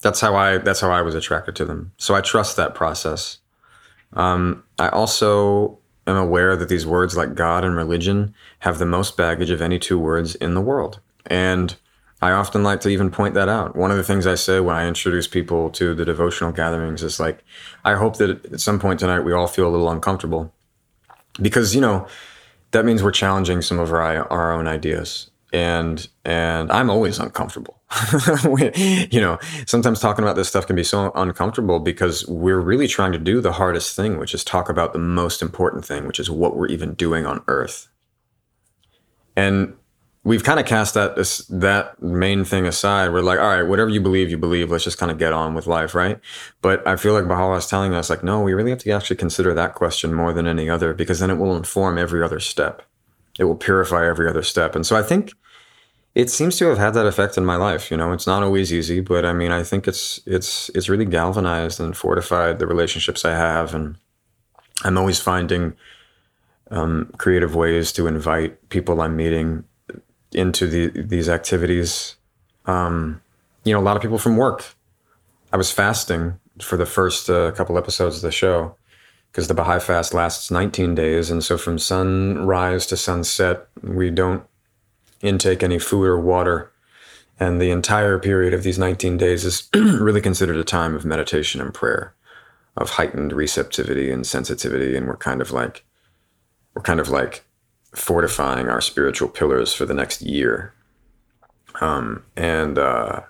[0.00, 1.90] That's how I, that's how I was attracted to them.
[1.96, 3.38] So I trust that process.
[4.12, 9.16] Um, I also am aware that these words like God and religion have the most
[9.16, 11.00] baggage of any two words in the world.
[11.26, 11.74] And
[12.20, 13.76] I often like to even point that out.
[13.76, 17.20] One of the things I say when I introduce people to the devotional gatherings is
[17.20, 17.44] like,
[17.84, 20.52] I hope that at some point tonight we all feel a little uncomfortable
[21.40, 22.08] because, you know,
[22.72, 25.30] that means we're challenging some of our, our own ideas.
[25.52, 27.80] And, and I'm always uncomfortable.
[28.58, 33.12] you know, sometimes talking about this stuff can be so uncomfortable because we're really trying
[33.12, 36.28] to do the hardest thing, which is talk about the most important thing, which is
[36.28, 37.88] what we're even doing on earth.
[39.36, 39.74] And
[40.28, 41.16] we've kind of cast that
[41.48, 43.10] that main thing aside.
[43.10, 44.70] We're like, all right, whatever you believe, you believe.
[44.70, 46.20] Let's just kind of get on with life, right?
[46.60, 49.16] But I feel like Baha'u'llah is telling us, like, no, we really have to actually
[49.16, 52.82] consider that question more than any other, because then it will inform every other step.
[53.38, 54.76] It will purify every other step.
[54.76, 55.32] And so I think
[56.14, 57.90] it seems to have had that effect in my life.
[57.90, 61.06] You know, it's not always easy, but I mean, I think it's it's it's really
[61.06, 63.96] galvanized and fortified the relationships I have, and
[64.84, 65.74] I'm always finding
[66.70, 69.64] um, creative ways to invite people I'm meeting
[70.32, 72.16] into the, these activities.
[72.66, 73.20] Um,
[73.64, 74.64] you know, a lot of people from work.
[75.52, 78.76] I was fasting for the first uh, couple episodes of the show
[79.30, 81.30] because the Baha'i fast lasts 19 days.
[81.30, 84.44] And so from sunrise to sunset, we don't
[85.20, 86.72] intake any food or water.
[87.40, 91.60] And the entire period of these 19 days is really considered a time of meditation
[91.60, 92.14] and prayer,
[92.76, 94.96] of heightened receptivity and sensitivity.
[94.96, 95.84] And we're kind of like,
[96.74, 97.44] we're kind of like
[97.98, 100.74] fortifying our spiritual pillars for the next year.
[101.80, 103.22] Um, and uh,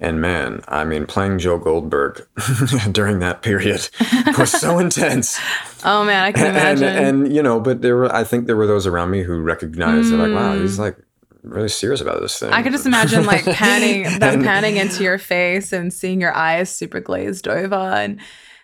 [0.00, 2.26] and man, I mean, playing Joe Goldberg
[2.92, 3.88] during that period
[4.38, 5.38] was so intense.
[5.84, 6.88] Oh man, I can imagine.
[6.88, 9.38] And, and, you know, but there were, I think there were those around me who
[9.40, 10.18] recognized, mm.
[10.18, 10.96] like, wow, he's like
[11.42, 12.50] really serious about this thing.
[12.50, 16.74] I could just imagine like panning, them panning into your face and seeing your eyes
[16.74, 18.20] super glazed over, and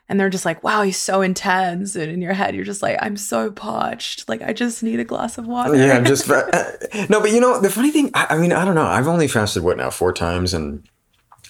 [0.08, 1.96] and they're just like, wow, he's so intense.
[1.96, 4.28] And in your head, you're just like, I'm so parched.
[4.28, 5.74] Like, I just need a glass of oh, water.
[5.74, 6.72] Yeah, I'm just, uh,
[7.08, 8.86] no, but you know, the funny thing, I, I, mean, I don't know.
[8.86, 10.54] I've only fasted, what now, four times.
[10.54, 10.88] And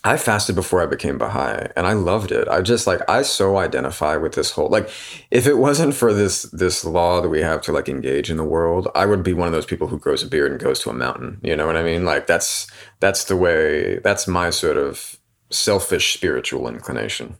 [0.04, 2.48] I fasted before I became Baha'i and I loved it.
[2.48, 4.88] I just like, I so identify with this whole, like,
[5.30, 8.44] if it wasn't for this, this law that we have to like engage in the
[8.44, 10.90] world, I would be one of those people who grows a beard and goes to
[10.90, 11.40] a mountain.
[11.42, 12.06] You know what I mean?
[12.06, 12.68] Like, that's,
[13.00, 15.18] that's the way, that's my sort of
[15.50, 17.36] selfish spiritual inclination.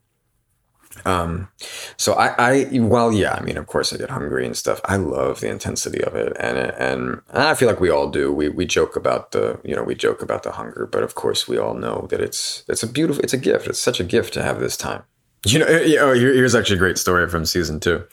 [1.05, 1.49] Um,
[1.97, 4.81] so I, I, well, yeah, I mean, of course I get hungry and stuff.
[4.85, 6.37] I love the intensity of it.
[6.39, 8.33] And, and, I feel like we all do.
[8.33, 11.47] We, we joke about the, you know, we joke about the hunger, but of course
[11.47, 13.69] we all know that it's, it's a beautiful, it's a gift.
[13.69, 15.03] It's such a gift to have this time.
[15.47, 18.05] You know, oh, here's actually a great story from season two.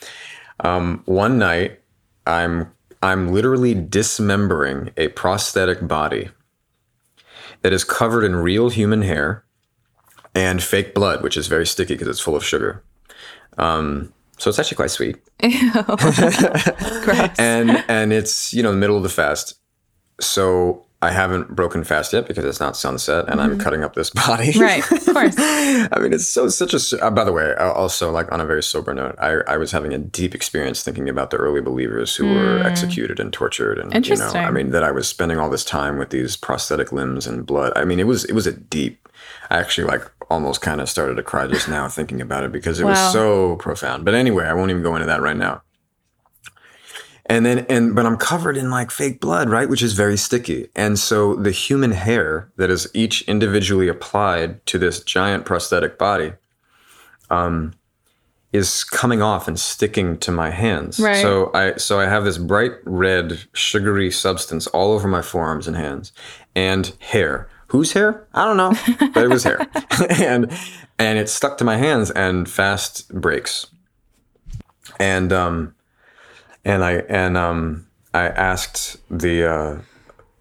[0.60, 1.80] Um, one night
[2.28, 6.30] I'm, I'm literally dismembering a prosthetic body
[7.63, 9.43] that is covered in real human hair
[10.36, 12.84] and fake blood, which is very sticky because it's full of sugar.
[13.58, 15.17] Um, so it's actually quite sweet.
[17.39, 19.60] and and it's you know the middle of the fast,
[20.19, 23.52] so I haven't broken fast yet because it's not sunset, and mm-hmm.
[23.52, 24.54] I'm cutting up this body.
[24.58, 25.36] Right, of course.
[25.38, 27.06] I mean, it's so such a.
[27.06, 29.94] Uh, by the way, also like on a very sober note, I I was having
[29.94, 32.36] a deep experience thinking about the early believers who mm.
[32.36, 34.29] were executed and tortured, and Interesting.
[34.29, 37.27] you know, I mean that I was spending all this time with these prosthetic limbs
[37.27, 37.73] and blood.
[37.75, 39.10] I mean, it was it was a deep.
[39.50, 42.80] I actually like almost kind of started to cry just now thinking about it because
[42.80, 42.92] it wow.
[42.92, 44.06] was so profound.
[44.06, 45.62] But anyway, I won't even go into that right now.
[47.26, 50.67] and then and but I'm covered in like fake blood, right, which is very sticky.
[50.76, 56.34] And so the human hair that is each individually applied to this giant prosthetic body,
[57.30, 57.74] um,
[58.52, 61.00] is coming off and sticking to my hands.
[61.00, 61.21] Right.
[61.21, 65.76] So I so I have this bright red sugary substance all over my forearms and
[65.76, 66.12] hands,
[66.56, 67.50] and hair.
[67.74, 68.26] Whose hair?
[68.36, 68.74] I don't know,
[69.15, 69.60] but it was hair,
[70.21, 70.50] and
[71.00, 73.65] and it stuck to my hands and fast breaks.
[75.00, 75.74] And um,
[76.63, 79.44] and I and um, I asked the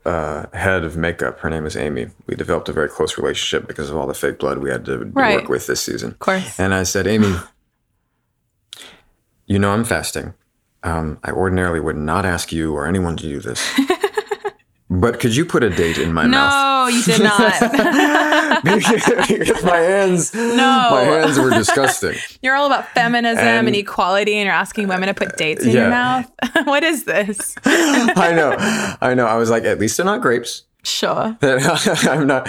[0.05, 1.39] uh, uh, head of makeup.
[1.41, 2.09] Her name is Amy.
[2.27, 4.99] We developed a very close relationship because of all the fake blood we had to
[5.15, 5.37] Right.
[5.41, 6.11] work with this season.
[6.11, 6.61] Of course.
[6.61, 7.35] And I said, Amy,
[9.47, 10.35] you know I'm fasting.
[10.83, 13.67] Um, I ordinarily would not ask you or anyone to do this.
[15.01, 16.91] but could you put a date in my mouth?
[16.91, 17.61] No, you did not.
[18.65, 20.89] because my hands, No.
[20.91, 22.17] my hands were disgusting.
[22.43, 25.71] you're all about feminism and, And- equality, and you're asking women to put dates in
[25.73, 26.31] your mouth.
[26.65, 27.55] what is this?
[27.65, 28.55] I know,
[29.01, 29.27] I know.
[29.27, 30.65] I was like, at least they're not grapes.
[30.85, 31.37] Sure.
[31.41, 32.49] I'm not.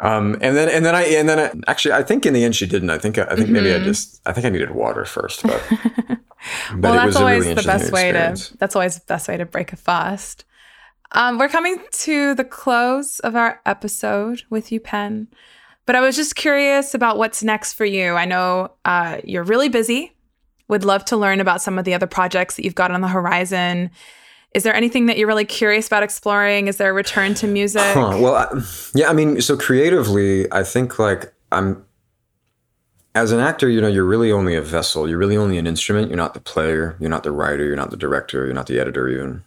[0.00, 2.56] Um, and then, and then I, and then I, actually, I think in the end
[2.56, 2.88] she didn't.
[2.88, 6.18] I think, I think maybe I just, I think I needed water first, but, but
[6.46, 6.80] Mm-hmm.
[6.80, 8.36] Well, it that's always really the best way to.
[8.58, 10.44] That's always the best way to break a fast.
[11.12, 15.28] Um, we're coming to the close of our episode with you, Penn.
[15.86, 18.14] But I was just curious about what's next for you.
[18.14, 20.12] I know uh, you're really busy.
[20.68, 23.08] Would love to learn about some of the other projects that you've got on the
[23.08, 23.90] horizon.
[24.52, 26.66] Is there anything that you're really curious about exploring?
[26.66, 27.82] Is there a return to music?
[27.82, 28.62] Huh, well, I,
[28.94, 31.84] yeah, I mean, so creatively, I think like I'm
[33.14, 35.08] as an actor, you know, you're really only a vessel.
[35.08, 36.08] You're really only an instrument.
[36.08, 36.96] You're not the player.
[37.00, 37.64] You're not the writer.
[37.64, 38.44] You're not the director.
[38.44, 39.44] You're not the editor even.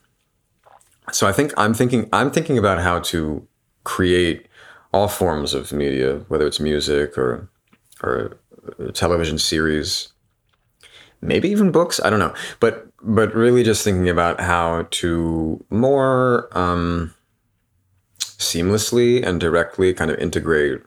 [1.12, 3.48] So I think I'm thinking I'm thinking about how to
[3.84, 4.48] create
[4.94, 7.50] all forms of media, whether it's music or
[8.02, 8.38] or
[8.94, 10.10] television series,
[11.22, 12.00] maybe even books.
[12.04, 16.50] I don't know, but but really just thinking about how to more.
[16.58, 17.14] Um,
[18.40, 20.80] seamlessly and directly kind of integrate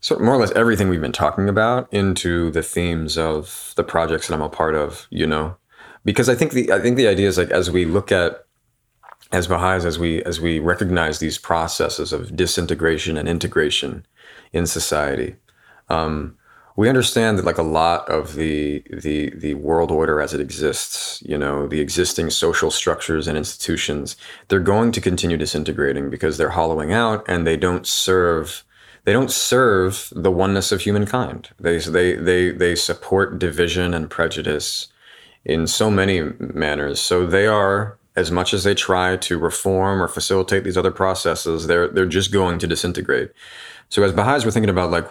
[0.00, 3.84] sort of more or less everything we've been talking about into the themes of the
[3.84, 5.56] projects that I'm a part of, you know?
[6.04, 8.44] Because I think the I think the idea is like as we look at
[9.32, 14.06] as Baha'is, as we as we recognize these processes of disintegration and integration
[14.52, 15.36] in society,
[15.88, 16.36] um,
[16.76, 21.22] we understand that like a lot of the the the world order as it exists,
[21.26, 24.16] you know, the existing social structures and institutions,
[24.48, 28.64] they're going to continue disintegrating because they're hollowing out and they don't serve
[29.04, 31.48] they don't serve the oneness of humankind.
[31.58, 34.88] They they they they support division and prejudice
[35.44, 37.00] in so many manners.
[37.00, 41.66] So they are as much as they try to reform or facilitate these other processes,
[41.66, 43.32] they're they're just going to disintegrate.
[43.88, 45.08] So as Baha'is, we're thinking about like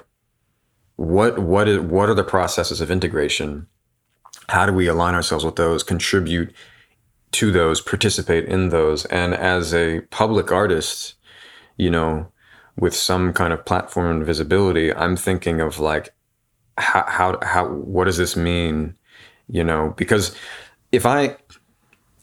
[0.96, 3.68] what what is what are the processes of integration?
[4.50, 6.54] How do we align ourselves with those, contribute
[7.32, 9.06] to those, participate in those?
[9.06, 11.16] And as a public artist,
[11.78, 12.32] you know,
[12.78, 16.14] with some kind of platform and visibility, I'm thinking of like
[16.78, 18.96] how how how what does this mean?
[19.48, 20.36] You know, because
[20.92, 21.38] if I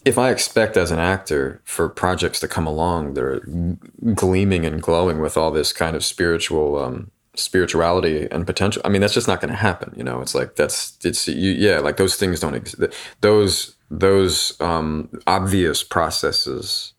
[0.09, 3.77] if I expect as an actor for projects to come along that are
[4.15, 9.01] gleaming and glowing with all this kind of spiritual um, spirituality and potential, I mean,
[9.01, 9.93] that's just not going to happen.
[9.95, 12.91] You know, it's like that's it's you, yeah, like those things don't exist.
[13.21, 16.93] Those those um, obvious processes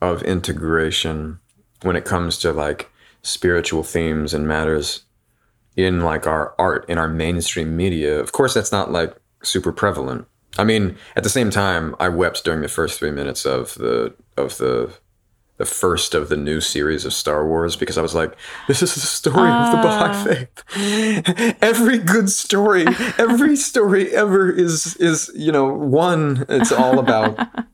[0.00, 1.38] of integration
[1.82, 2.90] when it comes to like
[3.20, 5.02] spiritual themes and matters
[5.76, 8.18] in like our art in our mainstream media.
[8.18, 10.26] Of course, that's not like super prevalent.
[10.58, 14.14] I mean, at the same time, I wept during the first three minutes of the
[14.36, 14.92] of the
[15.56, 18.34] the first of the new series of Star Wars because I was like,
[18.66, 21.56] this is the story of the Baha'i faith.
[21.62, 22.84] every good story,
[23.18, 26.44] every story ever is is you know one.
[26.48, 27.38] It's all about.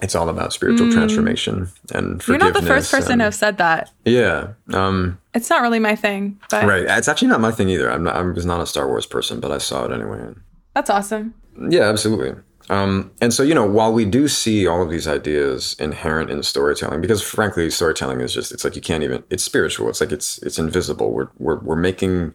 [0.00, 2.26] It's all about spiritual transformation and forgiveness.
[2.26, 3.92] You're not the first person and- to have said that.
[4.04, 4.54] Yeah.
[4.74, 6.82] Um, It's not really my thing, but right.
[6.88, 7.88] It's actually not my thing either.
[7.88, 10.34] I'm not, I was not a Star Wars person, but I saw it anyway.
[10.74, 11.34] that's awesome.
[11.58, 12.40] Yeah, absolutely.
[12.70, 16.42] Um, and so, you know, while we do see all of these ideas inherent in
[16.42, 19.88] storytelling, because frankly, storytelling is just, it's like you can't even, it's spiritual.
[19.88, 21.12] It's like it's, it's invisible.
[21.12, 22.34] We're, we're, we're making,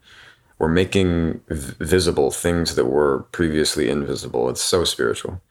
[0.59, 4.49] we're making visible things that were previously invisible.
[4.49, 5.41] It's so spiritual.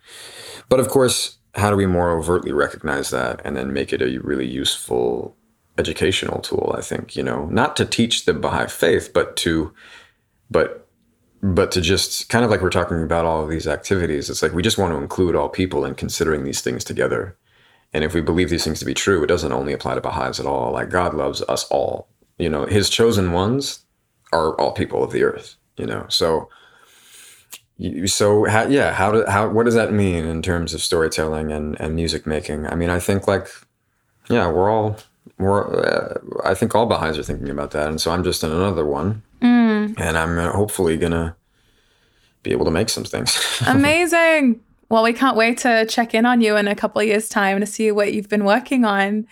[0.69, 4.19] But of course, how do we more overtly recognize that and then make it a
[4.19, 5.37] really useful
[5.79, 6.75] educational tool?
[6.77, 9.73] I think, you know, not to teach the Baha'i faith, but to,
[10.51, 10.86] but
[11.43, 14.53] but to just kind of like we're talking about all of these activities, it's like
[14.53, 17.37] we just want to include all people in considering these things together.
[17.93, 20.41] And if we believe these things to be true, it doesn't only apply to Baha'is
[20.41, 20.73] at all.
[20.73, 22.09] Like God loves us all.
[22.39, 23.85] You know, his chosen ones
[24.33, 26.07] are all people of the earth, you know.
[26.09, 26.49] So
[28.07, 31.79] so how, yeah, how do how what does that mean in terms of storytelling and
[31.81, 32.67] and music making?
[32.67, 33.49] I mean, I think like
[34.31, 34.99] yeah, we're all
[35.39, 38.51] we're uh, I think all Baha'is are thinking about that, and so I'm just in
[38.51, 39.23] another one,
[39.95, 40.01] mm.
[40.01, 41.37] and I'm hopefully gonna
[42.43, 43.63] be able to make some things.
[43.67, 44.61] Amazing.
[44.89, 47.61] Well, we can't wait to check in on you in a couple of years' time
[47.61, 49.27] to see what you've been working on.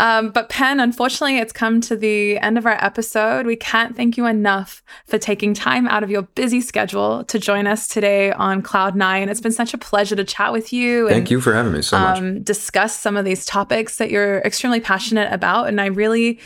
[0.00, 3.46] Um, but Penn, unfortunately, it's come to the end of our episode.
[3.46, 7.68] We can't thank you enough for taking time out of your busy schedule to join
[7.68, 9.28] us today on Cloud9.
[9.28, 11.08] It's been such a pleasure to chat with you.
[11.08, 12.18] Thank and, you for having me so much.
[12.18, 16.40] Um, discuss some of these topics that you're extremely passionate about, and I really.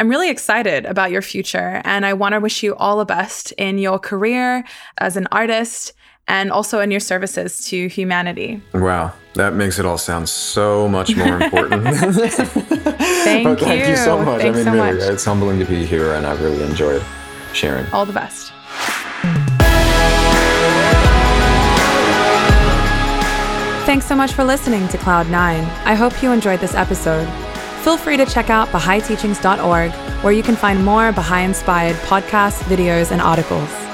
[0.00, 3.52] I'm really excited about your future, and I want to wish you all the best
[3.58, 4.64] in your career
[4.96, 5.92] as an artist
[6.26, 8.62] and also in your services to humanity.
[8.72, 11.84] Wow, that makes it all sound so much more important.
[11.84, 13.56] thank you.
[13.56, 14.40] Thank you so much.
[14.40, 15.10] Thanks I mean, so really, much.
[15.10, 17.04] it's humbling to be here, and I've really enjoyed
[17.52, 17.84] sharing.
[17.92, 18.54] All the best.
[23.84, 25.34] Thanks so much for listening to Cloud9.
[25.84, 27.28] I hope you enjoyed this episode.
[27.82, 33.10] Feel free to check out BahaiTeachings.org, where you can find more Baha'i inspired podcasts, videos,
[33.10, 33.89] and articles.